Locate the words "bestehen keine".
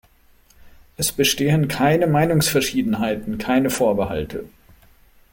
1.11-2.07